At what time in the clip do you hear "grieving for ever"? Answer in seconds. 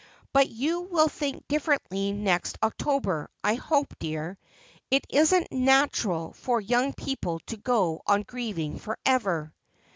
8.23-9.53